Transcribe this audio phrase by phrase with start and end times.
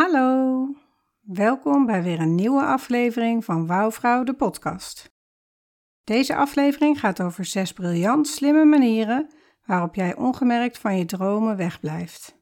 [0.00, 0.66] Hallo.
[1.20, 5.10] Welkom bij weer een nieuwe aflevering van Wouwvrouw de podcast.
[6.04, 9.30] Deze aflevering gaat over zes briljant slimme manieren
[9.64, 12.38] waarop jij ongemerkt van je dromen wegblijft.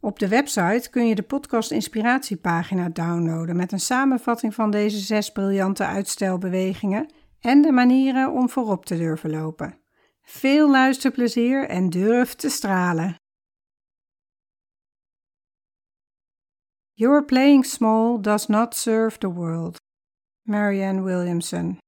[0.00, 5.32] Op de website kun je de podcast inspiratiepagina downloaden met een samenvatting van deze zes
[5.32, 9.78] briljante uitstelbewegingen en de manieren om voorop te durven lopen.
[10.22, 13.19] Veel luisterplezier en durf te stralen.
[17.00, 19.80] Your playing small does not serve the world.
[20.42, 21.78] Marianne Williamson.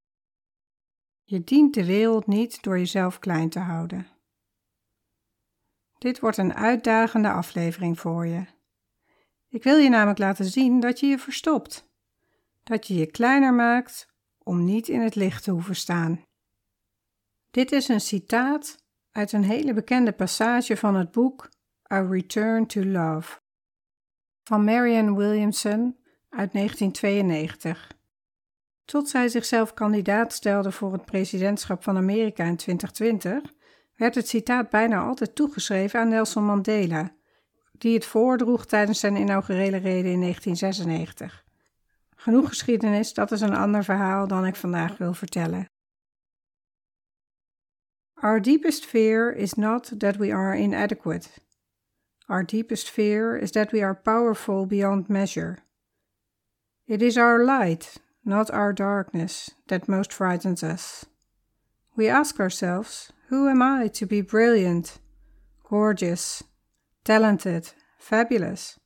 [1.25, 4.07] Je dient de wereld niet door jezelf klein te houden.
[5.99, 8.47] Dit wordt een uitdagende aflevering voor je.
[9.49, 11.89] Ik wil je namelijk laten zien dat je je verstopt.
[12.63, 14.07] Dat je je kleiner maakt
[14.39, 16.23] om niet in het licht te hoeven staan.
[17.51, 21.51] Dit is een citaat uit een hele bekende passage van het boek
[21.93, 23.42] A Return to Love
[24.53, 25.97] van Marianne Williamson
[26.29, 27.93] uit 1992.
[28.85, 33.53] Tot zij zichzelf kandidaat stelde voor het presidentschap van Amerika in 2020,
[33.97, 37.15] werd het citaat bijna altijd toegeschreven aan Nelson Mandela,
[37.73, 41.45] die het voordroeg tijdens zijn inaugurele rede in 1996.
[42.17, 45.67] Genoeg geschiedenis, dat is een ander verhaal dan ik vandaag wil vertellen.
[48.15, 51.29] Our deepest fear is not that we are inadequate.
[52.33, 55.59] Our deepest fear is that we are powerful beyond measure.
[56.89, 61.05] It is our light, not our darkness, that most frightens us.
[61.95, 64.99] We ask ourselves, Who am I to be brilliant,
[65.63, 66.43] gorgeous,
[67.05, 68.81] talented, fabulous?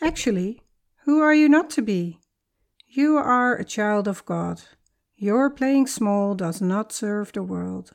[0.00, 0.62] Actually,
[1.04, 2.20] who are you not to be?
[2.86, 4.62] You are a child of God.
[5.16, 7.90] Your playing small does not serve the world.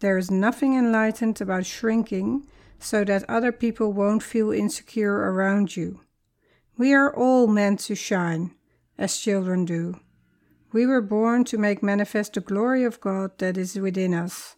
[0.00, 6.00] There is nothing enlightened about shrinking so that other people won't feel insecure around you.
[6.76, 8.54] We are all meant to shine,
[8.96, 10.00] as children do.
[10.72, 14.56] We were born to make manifest the glory of God that is within us.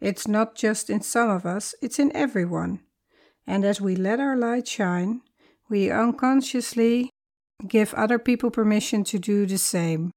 [0.00, 2.80] It's not just in some of us, it's in everyone.
[3.46, 5.22] And as we let our light shine,
[5.68, 7.10] we unconsciously
[7.66, 10.12] give other people permission to do the same.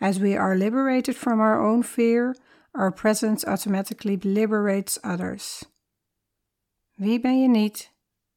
[0.00, 2.34] As we are liberated from our own fear,
[2.74, 5.64] our presence automatically liberates others.
[6.94, 7.92] Wie ben je niet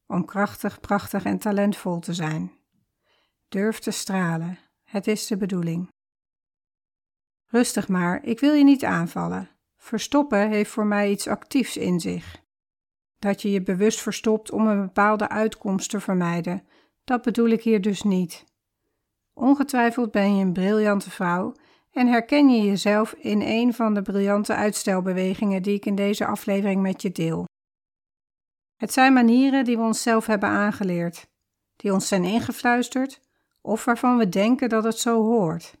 [0.06, 2.52] om krachtig, prachtig en talentvol te zijn?
[3.48, 5.88] Durf te stralen, het is de bedoeling.
[7.46, 9.48] Rustig maar, ik wil je niet aanvallen.
[9.76, 12.42] Verstoppen heeft voor mij iets actiefs in zich.
[13.18, 16.66] Dat je je bewust verstopt om een bepaalde uitkomst te vermijden,
[17.04, 18.44] dat bedoel ik hier dus niet.
[19.34, 21.54] Ongetwijfeld ben je een briljante vrouw
[21.90, 26.82] en herken je jezelf in een van de briljante uitstelbewegingen die ik in deze aflevering
[26.82, 27.46] met je deel.
[28.78, 31.28] Het zijn manieren die we onszelf hebben aangeleerd,
[31.76, 33.20] die ons zijn ingefluisterd
[33.60, 35.76] of waarvan we denken dat het zo hoort.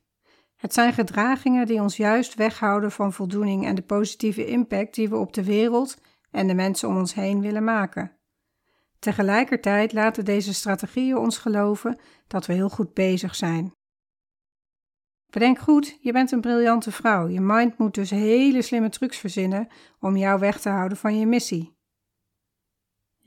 [0.56, 5.16] Het zijn gedragingen die ons juist weghouden van voldoening en de positieve impact die we
[5.16, 5.96] op de wereld
[6.30, 8.12] en de mensen om ons heen willen maken.
[8.98, 13.72] Tegelijkertijd laten deze strategieën ons geloven dat we heel goed bezig zijn.
[15.30, 17.28] Bedenk goed, je bent een briljante vrouw.
[17.28, 19.68] Je mind moet dus hele slimme trucs verzinnen
[20.00, 21.77] om jou weg te houden van je missie.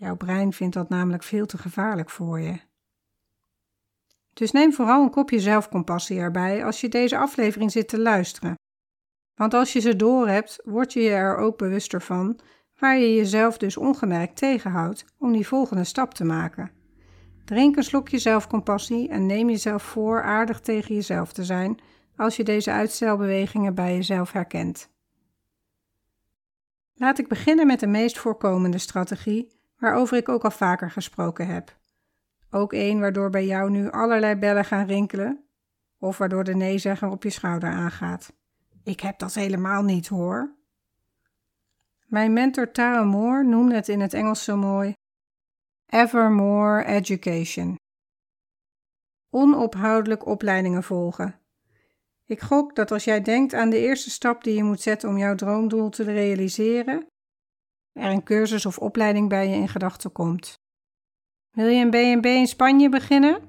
[0.01, 2.59] Jouw brein vindt dat namelijk veel te gevaarlijk voor je.
[4.33, 8.55] Dus neem vooral een kopje zelfcompassie erbij als je deze aflevering zit te luisteren.
[9.35, 12.39] Want als je ze doorhebt, word je je er ook bewuster van
[12.79, 16.71] waar je jezelf dus ongemerkt tegenhoudt om die volgende stap te maken.
[17.45, 21.79] Drink een slokje zelfcompassie en neem jezelf voor aardig tegen jezelf te zijn
[22.15, 24.89] als je deze uitstelbewegingen bij jezelf herkent.
[26.93, 31.79] Laat ik beginnen met de meest voorkomende strategie, waarover ik ook al vaker gesproken heb.
[32.49, 35.45] Ook één waardoor bij jou nu allerlei bellen gaan rinkelen,
[35.97, 38.33] of waardoor de neezegger op je schouder aangaat.
[38.83, 40.55] Ik heb dat helemaal niet hoor.
[42.05, 44.93] Mijn mentor Tara Moore noemde het in het Engels zo mooi:
[45.85, 47.75] Ever more education.
[49.29, 51.39] Onophoudelijk opleidingen volgen.
[52.25, 55.17] Ik gok dat als jij denkt aan de eerste stap die je moet zetten om
[55.17, 57.07] jouw droomdoel te realiseren,
[57.93, 60.59] er een cursus of opleiding bij je in gedachten komt.
[61.51, 63.41] Wil je een B&B in Spanje beginnen?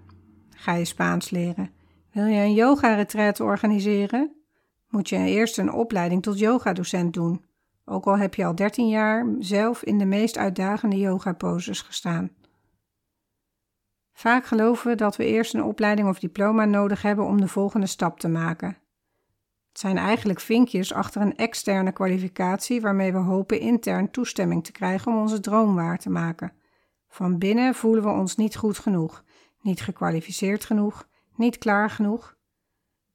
[0.51, 1.71] Ga je Spaans leren.
[2.11, 4.37] Wil je een yoga-retreat organiseren?
[4.89, 7.45] Moet je eerst een opleiding tot yogadocent doen,
[7.85, 12.31] ook al heb je al 13 jaar zelf in de meest uitdagende yoga-poses gestaan.
[14.13, 17.87] Vaak geloven we dat we eerst een opleiding of diploma nodig hebben om de volgende
[17.87, 18.77] stap te maken.
[19.73, 25.13] Het zijn eigenlijk vinkjes achter een externe kwalificatie waarmee we hopen intern toestemming te krijgen
[25.13, 26.53] om onze droom waar te maken.
[27.09, 29.25] Van binnen voelen we ons niet goed genoeg,
[29.61, 32.37] niet gekwalificeerd genoeg, niet klaar genoeg.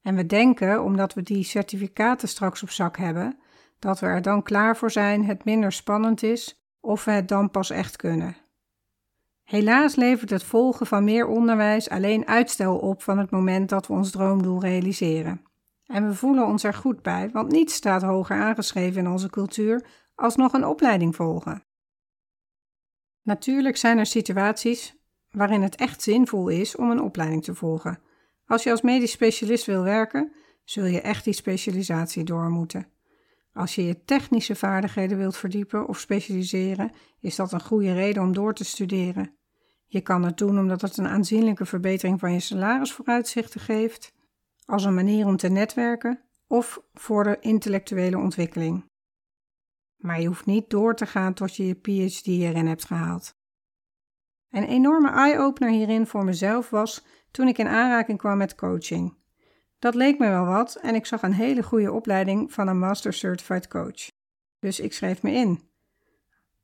[0.02, 3.38] En we denken, omdat we die certificaten straks op zak hebben,
[3.78, 7.50] dat we er dan klaar voor zijn, het minder spannend is of we het dan
[7.50, 8.36] pas echt kunnen.
[9.44, 13.92] Helaas levert het volgen van meer onderwijs alleen uitstel op van het moment dat we
[13.92, 15.47] ons droomdoel realiseren.
[15.88, 19.86] En we voelen ons er goed bij, want niets staat hoger aangeschreven in onze cultuur
[20.14, 21.64] als nog een opleiding volgen.
[23.22, 24.96] Natuurlijk zijn er situaties
[25.30, 28.00] waarin het echt zinvol is om een opleiding te volgen.
[28.46, 30.32] Als je als medisch specialist wil werken,
[30.64, 32.86] zul je echt die specialisatie door moeten.
[33.52, 36.90] Als je je technische vaardigheden wilt verdiepen of specialiseren,
[37.20, 39.36] is dat een goede reden om door te studeren.
[39.86, 44.12] Je kan het doen omdat het een aanzienlijke verbetering van je salarisvooruitzichten geeft,
[44.68, 48.84] als een manier om te netwerken of voor de intellectuele ontwikkeling.
[49.96, 53.36] Maar je hoeft niet door te gaan tot je je PhD erin hebt gehaald.
[54.50, 59.16] Een enorme eye-opener hierin voor mezelf was toen ik in aanraking kwam met coaching.
[59.78, 63.12] Dat leek me wel wat en ik zag een hele goede opleiding van een Master
[63.12, 64.08] Certified Coach.
[64.58, 65.60] Dus ik schreef me in.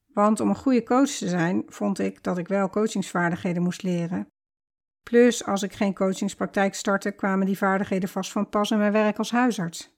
[0.07, 4.29] Want om een goede coach te zijn, vond ik dat ik wel coachingsvaardigheden moest leren.
[5.05, 9.19] Plus, als ik geen coachingspraktijk startte, kwamen die vaardigheden vast van pas in mijn werk
[9.19, 9.93] als huisarts.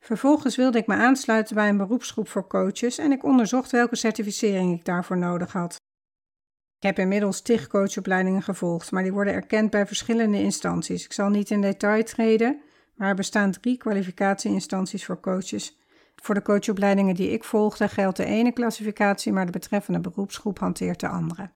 [0.00, 4.74] Vervolgens wilde ik me aansluiten bij een beroepsgroep voor coaches en ik onderzocht welke certificering
[4.74, 5.76] ik daarvoor nodig had.
[6.76, 11.04] Ik heb inmiddels tig coachopleidingen gevolgd, maar die worden erkend bij verschillende instanties.
[11.04, 12.60] Ik zal niet in detail treden,
[12.94, 15.78] maar er bestaan drie kwalificatieinstanties voor coaches.
[16.16, 21.00] Voor de coachopleidingen die ik volgde geldt de ene klassificatie, maar de betreffende beroepsgroep hanteert
[21.00, 21.50] de andere.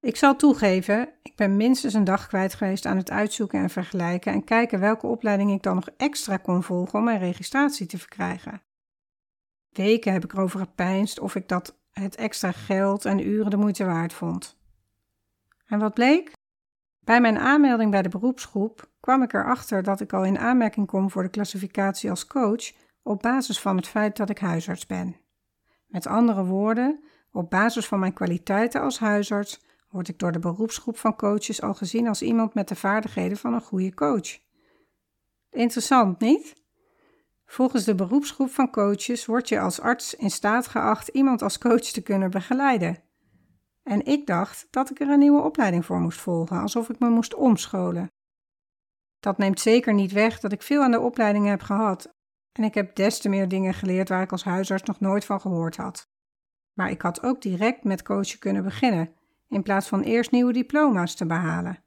[0.00, 4.32] Ik zal toegeven, ik ben minstens een dag kwijt geweest aan het uitzoeken en vergelijken
[4.32, 8.62] en kijken welke opleiding ik dan nog extra kon volgen om mijn registratie te verkrijgen.
[9.70, 13.84] Weken heb ik erover gepeinsd of ik dat het extra geld en uren de moeite
[13.84, 14.58] waard vond.
[15.66, 16.32] En wat bleek?
[17.00, 21.10] Bij mijn aanmelding bij de beroepsgroep kwam ik erachter dat ik al in aanmerking kom
[21.10, 25.16] voor de klassificatie als coach op basis van het feit dat ik huisarts ben.
[25.86, 30.98] Met andere woorden, op basis van mijn kwaliteiten als huisarts word ik door de beroepsgroep
[30.98, 34.38] van coaches al gezien als iemand met de vaardigheden van een goede coach.
[35.50, 36.54] Interessant, niet?
[37.44, 41.80] Volgens de beroepsgroep van coaches word je als arts in staat geacht iemand als coach
[41.80, 43.02] te kunnen begeleiden.
[43.82, 47.08] En ik dacht dat ik er een nieuwe opleiding voor moest volgen, alsof ik me
[47.08, 48.12] moest omscholen.
[49.20, 52.14] Dat neemt zeker niet weg dat ik veel aan de opleidingen heb gehad
[52.52, 55.40] en ik heb des te meer dingen geleerd waar ik als huisarts nog nooit van
[55.40, 56.08] gehoord had.
[56.72, 59.14] Maar ik had ook direct met coachen kunnen beginnen,
[59.50, 61.78] in plaats van eerst nieuwe diploma's te behalen.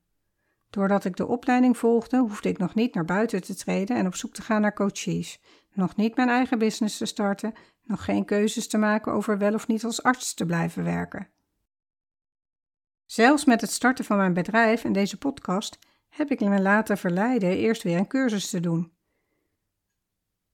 [0.70, 4.16] Doordat ik de opleiding volgde, hoefde ik nog niet naar buiten te treden en op
[4.16, 5.40] zoek te gaan naar coaches,
[5.74, 7.54] nog niet mijn eigen business te starten,
[7.84, 11.30] nog geen keuzes te maken over wel of niet als arts te blijven werken.
[13.06, 15.80] Zelfs met het starten van mijn bedrijf en deze podcast
[16.10, 18.92] heb ik me laten verleiden eerst weer een cursus te doen.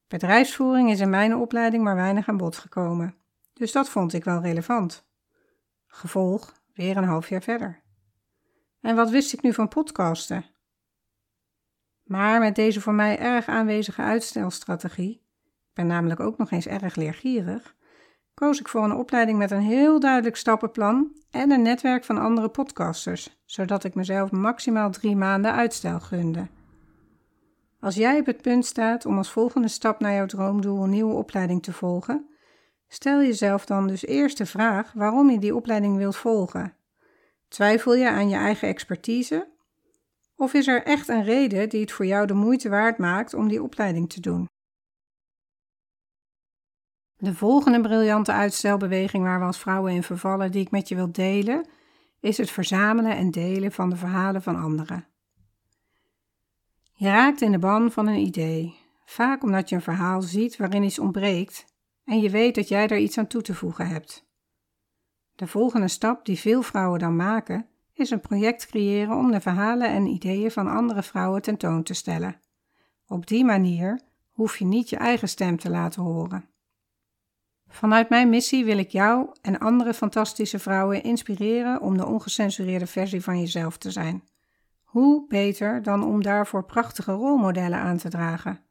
[0.07, 3.15] Bedrijfsvoering is in mijn opleiding maar weinig aan bod gekomen,
[3.53, 5.07] dus dat vond ik wel relevant.
[5.87, 7.81] Gevolg, weer een half jaar verder.
[8.81, 10.45] En wat wist ik nu van podcasten?
[12.03, 16.95] Maar met deze voor mij erg aanwezige uitstelstrategie, ik ben namelijk ook nog eens erg
[16.95, 17.75] leergierig,
[18.33, 22.49] koos ik voor een opleiding met een heel duidelijk stappenplan en een netwerk van andere
[22.49, 26.47] podcasters, zodat ik mezelf maximaal drie maanden uitstel gunde.
[27.79, 31.13] Als jij op het punt staat om als volgende stap naar jouw droomdoel een nieuwe
[31.13, 32.29] opleiding te volgen,
[32.89, 36.73] stel jezelf dan dus eerst de vraag waarom je die opleiding wilt volgen.
[37.47, 39.47] Twijfel je aan je eigen expertise?
[40.35, 43.47] Of is er echt een reden die het voor jou de moeite waard maakt om
[43.47, 44.47] die opleiding te doen?
[47.17, 51.11] De volgende briljante uitstelbeweging waar we als vrouwen in vervallen, die ik met je wil
[51.11, 51.65] delen,
[52.19, 55.07] is het verzamelen en delen van de verhalen van anderen.
[56.93, 60.83] Je raakt in de ban van een idee, vaak omdat je een verhaal ziet waarin
[60.83, 61.65] iets ontbreekt
[62.09, 64.27] en je weet dat jij daar iets aan toe te voegen hebt.
[65.35, 69.89] De volgende stap die veel vrouwen dan maken, is een project creëren om de verhalen
[69.89, 72.39] en ideeën van andere vrouwen tentoon te stellen.
[73.07, 76.49] Op die manier hoef je niet je eigen stem te laten horen.
[77.67, 83.21] Vanuit mijn missie wil ik jou en andere fantastische vrouwen inspireren om de ongecensureerde versie
[83.21, 84.23] van jezelf te zijn.
[84.83, 88.63] Hoe beter dan om daarvoor prachtige rolmodellen aan te dragen?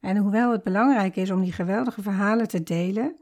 [0.00, 3.16] En hoewel het belangrijk is om die geweldige verhalen te delen,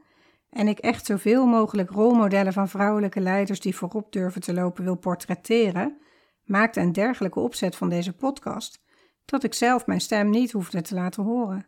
[0.49, 4.95] en ik echt zoveel mogelijk rolmodellen van vrouwelijke leiders die voorop durven te lopen wil
[4.95, 5.97] portretteren,
[6.43, 8.81] maakte een dergelijke opzet van deze podcast
[9.25, 11.67] dat ik zelf mijn stem niet hoefde te laten horen.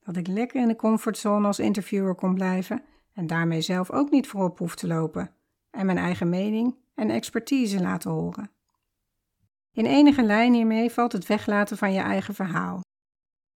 [0.00, 4.26] Dat ik lekker in de comfortzone als interviewer kon blijven en daarmee zelf ook niet
[4.26, 5.34] voorop hoef te lopen
[5.70, 8.50] en mijn eigen mening en expertise laten horen.
[9.72, 12.80] In enige lijn hiermee valt het weglaten van je eigen verhaal.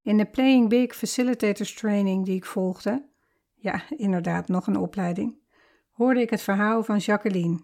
[0.02, 3.09] In de Playing Big Facilitators Training die ik volgde,
[3.54, 5.38] ja, inderdaad, nog een opleiding,
[5.90, 7.61] hoorde ik het verhaal van Jacqueline,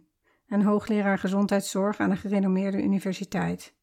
[0.48, 3.74] een hoogleraar gezondheidszorg aan een gerenommeerde universiteit.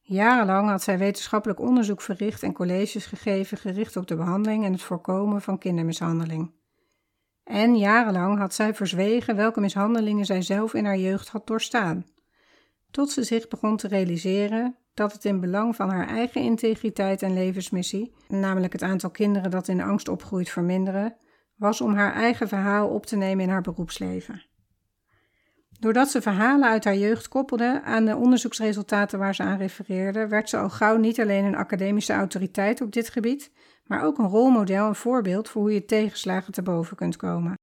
[0.00, 4.82] Jarenlang had zij wetenschappelijk onderzoek verricht en colleges gegeven gericht op de behandeling en het
[4.82, 6.52] voorkomen van kindermishandeling.
[7.44, 12.06] En jarenlang had zij verzwegen welke mishandelingen zij zelf in haar jeugd had doorstaan,
[12.92, 17.34] tot ze zich begon te realiseren dat het in belang van haar eigen integriteit en
[17.34, 21.16] levensmissie, namelijk het aantal kinderen dat in angst opgroeit verminderen,
[21.56, 24.42] was om haar eigen verhaal op te nemen in haar beroepsleven.
[25.80, 30.48] Doordat ze verhalen uit haar jeugd koppelde aan de onderzoeksresultaten waar ze aan refereerde, werd
[30.48, 33.52] ze al gauw niet alleen een academische autoriteit op dit gebied,
[33.84, 37.54] maar ook een rolmodel en voorbeeld voor hoe je tegenslagen te boven kunt komen.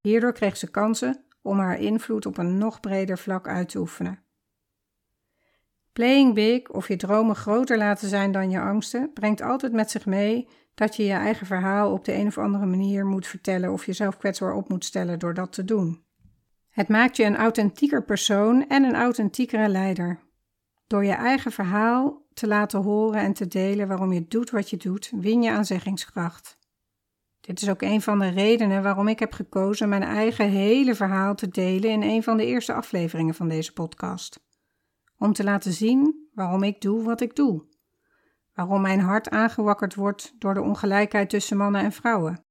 [0.00, 4.21] Hierdoor kreeg ze kansen om haar invloed op een nog breder vlak uit te oefenen.
[5.92, 10.06] Playing big of je dromen groter laten zijn dan je angsten brengt altijd met zich
[10.06, 13.86] mee dat je je eigen verhaal op de een of andere manier moet vertellen of
[13.86, 16.04] jezelf kwetsbaar op moet stellen door dat te doen.
[16.70, 20.20] Het maakt je een authentieker persoon en een authentiekere leider.
[20.86, 24.76] Door je eigen verhaal te laten horen en te delen waarom je doet wat je
[24.76, 26.58] doet, win je aan zeggingskracht.
[27.40, 31.34] Dit is ook een van de redenen waarom ik heb gekozen mijn eigen hele verhaal
[31.34, 34.40] te delen in een van de eerste afleveringen van deze podcast.
[35.22, 37.64] Om te laten zien waarom ik doe wat ik doe.
[38.54, 42.44] Waarom mijn hart aangewakkerd wordt door de ongelijkheid tussen mannen en vrouwen.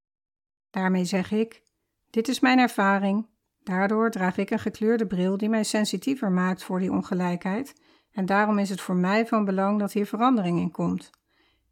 [0.69, 1.63] Daarmee zeg ik:
[2.09, 3.29] dit is mijn ervaring
[3.63, 8.59] Daardoor draag ik een gekleurde bril die mij sensitiever maakt voor die ongelijkheid en daarom
[8.59, 11.09] is het voor mij van belang dat hier verandering in komt.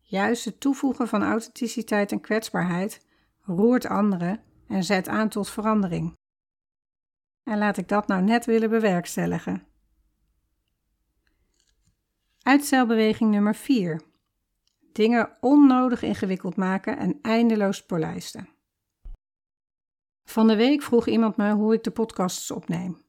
[0.02, 3.06] Juist het toevoegen van authenticiteit en kwetsbaarheid
[3.42, 6.18] roert anderen en zet aan tot verandering.
[7.44, 9.69] En laat ik dat nou net willen bewerkstelligen.
[12.40, 14.02] Uitstelbeweging nummer 4.
[14.94, 18.50] Dingen onnodig ingewikkeld maken en eindeloos polijsten.
[20.24, 23.02] Van de week vroeg iemand me hoe ik de podcasts opneem.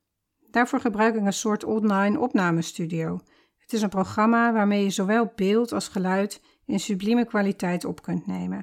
[0.51, 3.21] Daarvoor gebruik ik een soort online opnamestudio.
[3.59, 8.27] Het is een programma waarmee je zowel beeld als geluid in sublieme kwaliteit op kunt
[8.27, 8.61] nemen.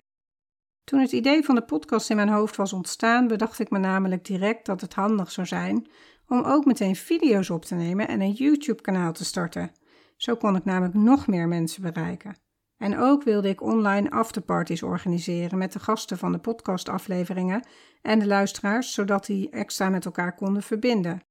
[0.83, 4.25] Toen het idee van de podcast in mijn hoofd was ontstaan, bedacht ik me namelijk
[4.25, 5.87] direct dat het handig zou zijn
[6.27, 9.71] om ook meteen video's op te nemen en een YouTube-kanaal te starten.
[10.17, 12.35] Zo kon ik namelijk nog meer mensen bereiken.
[12.77, 17.67] En ook wilde ik online afterparties organiseren met de gasten van de podcastafleveringen
[18.01, 21.21] en de luisteraars, zodat die extra met elkaar konden verbinden.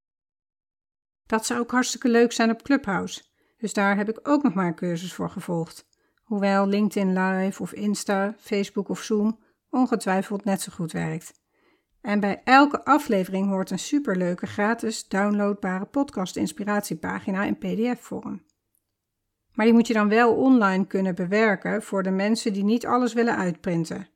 [1.27, 3.23] Dat zou ook hartstikke leuk zijn op Clubhouse,
[3.57, 5.87] dus daar heb ik ook nog maar een cursus voor gevolgd.
[6.23, 11.45] Hoewel LinkedIn Live of Insta, Facebook of Zoom ongetwijfeld net zo goed werkt.
[12.01, 18.46] En bij elke aflevering hoort een superleuke gratis downloadbare podcast-inspiratiepagina in PDF-vorm.
[19.57, 23.13] Maar die moet je dan wel online kunnen bewerken voor de mensen die niet alles
[23.13, 24.09] willen uitprinten.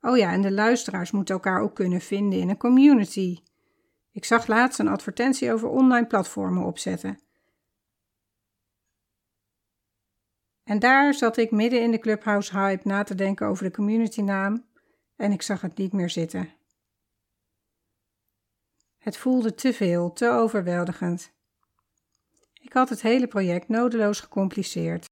[0.00, 3.38] Oh ja, en de luisteraars moeten elkaar ook kunnen vinden in een community.
[4.12, 7.18] Ik zag laatst een advertentie over online platformen opzetten.
[10.64, 14.64] En daar zat ik midden in de Clubhouse hype na te denken over de communitynaam
[15.16, 16.48] en ik zag het niet meer zitten.
[18.98, 21.37] Het voelde te veel, te overweldigend.
[22.60, 25.06] Ik had het hele project nodeloos gecompliceerd.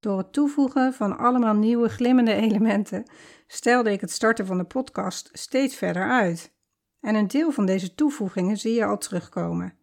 [0.00, 3.10] Door het toevoegen van allemaal nieuwe glimmende elementen
[3.46, 6.52] stelde ik het starten van de podcast steeds verder uit.
[7.00, 9.78] En een deel van deze toevoegingen zie je al terugkomen.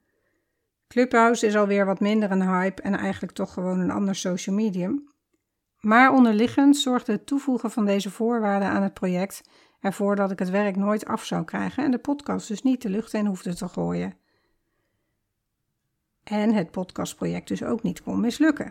[0.87, 5.11] Clubhouse is alweer wat minder een hype en eigenlijk toch gewoon een ander social medium.
[5.79, 9.41] Maar onderliggend zorgde het toevoegen van deze voorwaarden aan het project
[9.79, 12.89] ervoor dat ik het werk nooit af zou krijgen en de podcast dus niet de
[12.89, 14.17] lucht in hoefde te gooien.
[16.29, 18.69] En het podcastproject dus ook niet kon mislukken.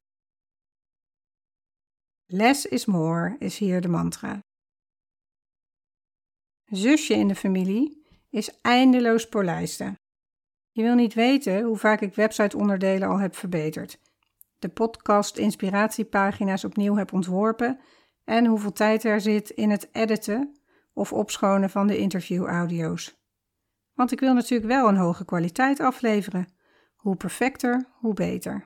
[2.26, 4.40] Less is more is hier de mantra.
[6.64, 9.94] Zusje in de familie is eindeloos polijsten.
[10.70, 13.98] Je wil niet weten hoe vaak ik websiteonderdelen al heb verbeterd,
[14.58, 17.80] de podcast inspiratiepagina's opnieuw heb ontworpen
[18.24, 20.60] en hoeveel tijd er zit in het editen
[20.92, 23.16] of opschonen van de interviewaudio's.
[23.92, 26.55] Want ik wil natuurlijk wel een hoge kwaliteit afleveren.
[27.06, 28.62] Hoe perfecter, hoe beter.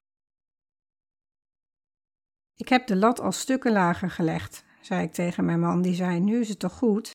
[2.54, 6.20] Ik heb de lat al stukken lager gelegd, zei ik tegen mijn man, die zei:
[6.20, 7.10] Nu is het toch goed?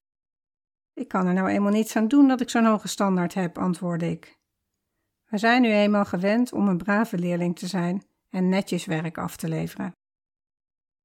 [0.93, 4.09] Ik kan er nou eenmaal niets aan doen dat ik zo'n hoge standaard heb, antwoordde
[4.09, 4.37] ik.
[5.25, 9.35] We zijn nu eenmaal gewend om een brave leerling te zijn en netjes werk af
[9.35, 9.91] te leveren.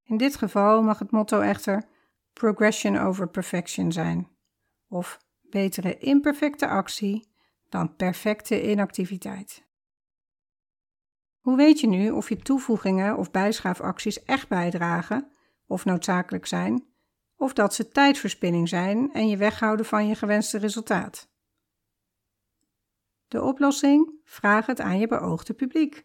[0.03, 1.85] In dit geval mag het motto echter
[2.33, 4.29] progression over perfection zijn,
[4.89, 7.29] of betere imperfecte actie
[7.69, 9.69] dan perfecte inactiviteit.
[11.51, 15.33] Hoe weet je nu of je toevoegingen of bijschaafacties echt bijdragen
[15.67, 16.87] of noodzakelijk zijn,
[17.37, 21.29] of dat ze tijdverspilling zijn en je weghouden van je gewenste resultaat?
[23.29, 24.21] De oplossing?
[24.25, 26.05] Vraag het aan je beoogde publiek.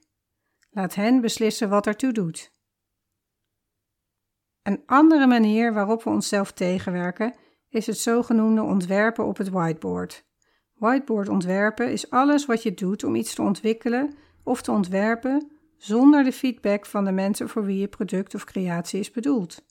[0.70, 2.54] Laat hen beslissen wat ertoe doet.
[4.64, 7.36] Een andere manier waarop we onszelf tegenwerken
[7.70, 10.26] is het zogenoemde ontwerpen op het whiteboard.
[10.74, 16.24] Whiteboard ontwerpen is alles wat je doet om iets te ontwikkelen of te ontwerpen zonder
[16.24, 19.66] de feedback van de mensen voor wie je product of creatie is bedoeld.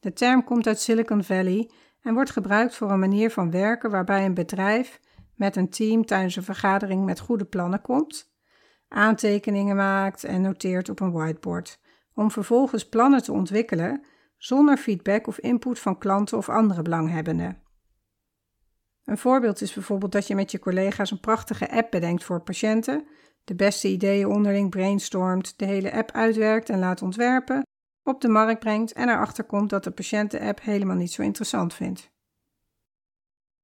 [0.00, 1.70] De term komt uit Silicon Valley
[2.02, 5.00] en wordt gebruikt voor een manier van werken waarbij een bedrijf
[5.34, 8.32] met een team tijdens een vergadering met goede plannen komt,
[8.88, 11.80] aantekeningen maakt en noteert op een whiteboard,
[12.14, 14.04] om vervolgens plannen te ontwikkelen
[14.36, 17.62] zonder feedback of input van klanten of andere belanghebbenden.
[19.04, 23.06] Een voorbeeld is bijvoorbeeld dat je met je collega's een prachtige app bedenkt voor patiënten,
[23.50, 27.66] de beste ideeën onderling brainstormt, de hele app uitwerkt en laat ontwerpen,
[28.02, 31.22] op de markt brengt en erachter komt dat de patiënt de app helemaal niet zo
[31.22, 32.10] interessant vindt.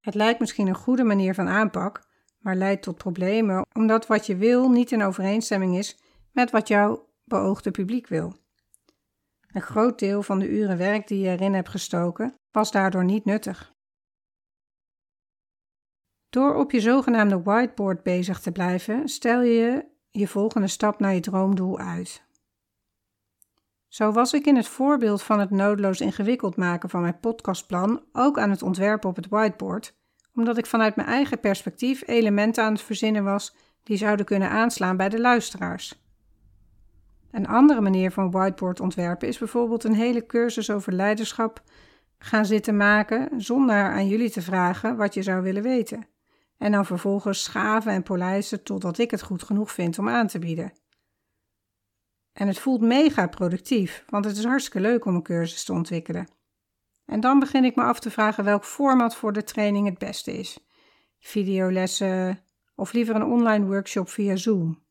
[0.01, 2.03] Het lijkt misschien een goede manier van aanpak,
[2.39, 5.99] maar leidt tot problemen omdat wat je wil niet in overeenstemming is
[6.33, 8.37] met wat jouw beoogde publiek wil.
[9.47, 13.25] Een groot deel van de uren werk die je erin hebt gestoken was daardoor niet
[13.25, 13.75] nuttig.
[16.31, 21.21] Door op je zogenaamde whiteboard bezig te blijven, stel je je volgende stap naar je
[21.21, 22.25] droomdoel uit.
[23.89, 28.39] Zo was ik in het voorbeeld van het noodloos ingewikkeld maken van mijn podcastplan ook
[28.39, 29.95] aan het ontwerpen op het whiteboard,
[30.35, 34.97] omdat ik vanuit mijn eigen perspectief elementen aan het verzinnen was die zouden kunnen aanslaan
[34.97, 36.05] bij de luisteraars.
[37.31, 41.63] Een andere manier van whiteboard ontwerpen is bijvoorbeeld een hele cursus over leiderschap
[42.19, 46.07] gaan zitten maken zonder aan jullie te vragen wat je zou willen weten.
[46.59, 50.39] En dan vervolgens schaven en polijsten totdat ik het goed genoeg vind om aan te
[50.39, 50.73] bieden.
[52.33, 56.29] En het voelt mega productief, want het is hartstikke leuk om een cursus te ontwikkelen.
[57.05, 60.39] En dan begin ik me af te vragen welk format voor de training het beste
[60.39, 60.59] is.
[61.19, 62.41] Videolessen
[62.75, 64.85] of liever een online workshop via Zoom.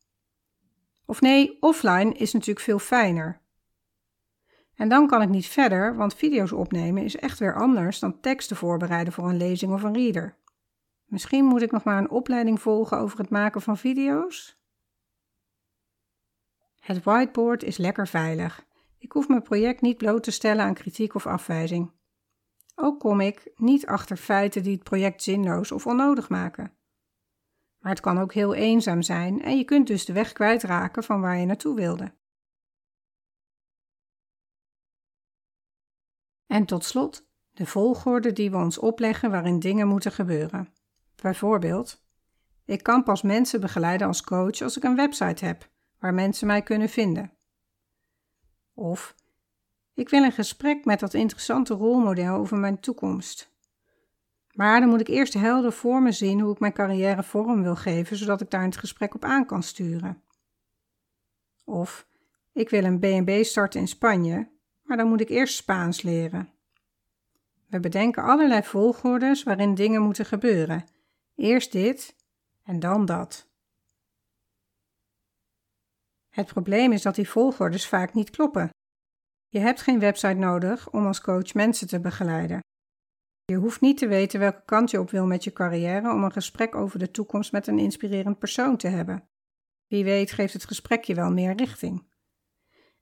[1.06, 3.40] Of nee, offline is natuurlijk veel fijner.
[4.74, 8.56] En dan kan ik niet verder, want video's opnemen is echt weer anders dan teksten
[8.56, 10.36] voorbereiden voor een lezing of een reader.
[11.06, 14.58] Misschien moet ik nog maar een opleiding volgen over het maken van video's?
[16.78, 18.66] Het whiteboard is lekker veilig.
[18.98, 21.92] Ik hoef mijn project niet bloot te stellen aan kritiek of afwijzing.
[22.74, 26.76] Ook kom ik niet achter feiten die het project zinloos of onnodig maken.
[27.78, 31.20] Maar het kan ook heel eenzaam zijn en je kunt dus de weg kwijtraken van
[31.20, 32.14] waar je naartoe wilde.
[36.46, 40.74] En tot slot de volgorde die we ons opleggen waarin dingen moeten gebeuren.
[41.22, 42.04] Bijvoorbeeld,
[42.64, 46.62] ik kan pas mensen begeleiden als coach als ik een website heb waar mensen mij
[46.62, 47.32] kunnen vinden.
[48.74, 49.14] Of
[49.94, 53.54] ik wil een gesprek met dat interessante rolmodel over mijn toekomst.
[54.52, 57.76] Maar dan moet ik eerst helder voor me zien hoe ik mijn carrière vorm wil
[57.76, 60.22] geven, zodat ik daar het gesprek op aan kan sturen.
[61.64, 62.06] Of
[62.52, 64.48] Ik wil een B&B starten in Spanje,
[64.82, 66.50] maar dan moet ik eerst Spaans leren.
[67.68, 70.84] We bedenken allerlei volgordes waarin dingen moeten gebeuren.
[71.36, 72.16] Eerst dit
[72.62, 73.48] en dan dat.
[76.28, 78.70] Het probleem is dat die volgordes vaak niet kloppen.
[79.48, 82.60] Je hebt geen website nodig om als coach mensen te begeleiden.
[83.44, 86.32] Je hoeft niet te weten welke kant je op wil met je carrière om een
[86.32, 89.28] gesprek over de toekomst met een inspirerend persoon te hebben.
[89.86, 92.12] Wie weet geeft het gesprek je wel meer richting.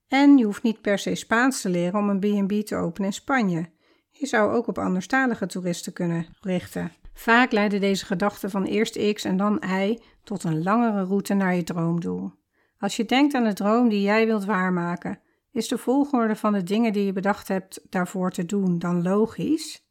[0.09, 3.15] En je hoeft niet per se Spaans te leren om een B&B te openen in
[3.15, 3.71] Spanje.
[4.11, 6.93] Je zou ook op anderstalige toeristen kunnen richten.
[7.15, 11.55] Vaak leiden deze gedachten van eerst X en dan Y tot een langere route naar
[11.55, 12.33] je droomdoel.
[12.79, 16.63] Als je denkt aan de droom die jij wilt waarmaken, is de volgorde van de
[16.63, 19.87] dingen die je bedacht hebt daarvoor te doen dan logisch?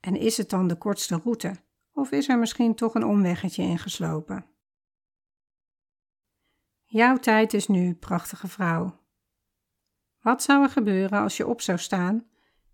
[0.00, 1.54] En is het dan de kortste route?
[1.92, 4.46] Of is er misschien toch een omweggetje ingeslopen?
[6.84, 9.00] Jouw tijd is nu, prachtige vrouw.
[10.20, 12.26] Wat zou er gebeuren als je op zou staan,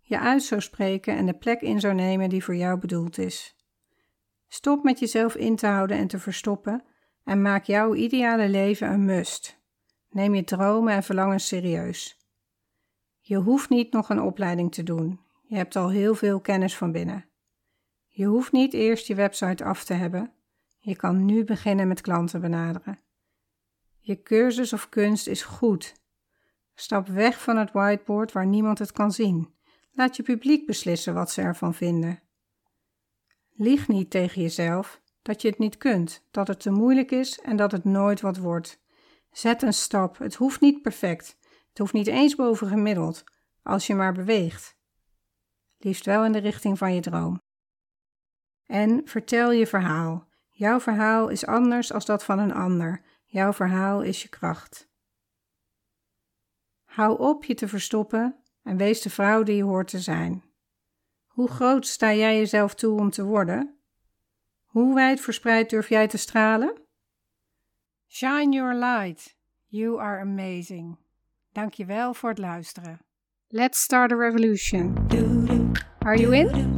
[0.05, 3.55] je uit zou spreken en de plek in zou nemen die voor jou bedoeld is?
[4.47, 6.83] Stop met jezelf in te houden en te verstoppen
[7.23, 9.61] en maak jouw ideale leven een must.
[10.09, 12.17] Neem je dromen en verlangens serieus.
[13.19, 15.19] Je hoeft niet nog een opleiding te doen.
[15.43, 17.25] Je hebt al heel veel kennis van binnen.
[18.07, 20.33] Je hoeft niet eerst je website af te hebben.
[20.79, 22.99] Je kan nu beginnen met klanten benaderen.
[23.99, 25.93] Je cursus of kunst is goed.
[26.75, 29.53] Stap weg van het whiteboard waar niemand het kan zien.
[29.95, 32.21] Laat je publiek beslissen wat ze ervan vinden.
[33.49, 37.55] Lieg niet tegen jezelf dat je het niet kunt, dat het te moeilijk is en
[37.55, 38.81] dat het nooit wat wordt.
[39.31, 40.17] Zet een stap.
[40.17, 41.37] Het hoeft niet perfect.
[41.69, 43.23] Het hoeft niet eens boven gemiddeld,
[43.63, 44.77] als je maar beweegt.
[45.77, 47.41] Liefst wel in de richting van je droom.
[48.65, 50.27] En vertel je verhaal.
[50.49, 53.01] Jouw verhaal is anders als dat van een ander.
[53.25, 54.89] Jouw verhaal is je kracht.
[56.83, 60.43] Hou op je te verstoppen en wees de vrouw die je hoort te zijn.
[61.27, 63.77] Hoe groot sta jij jezelf toe om te worden?
[64.65, 66.81] Hoe wijd verspreid durf jij te stralen?
[68.07, 69.37] Shine your light.
[69.67, 70.97] You are amazing.
[71.51, 72.99] Dankjewel voor het luisteren.
[73.47, 75.07] Let's start a revolution.
[75.99, 76.77] Are you in?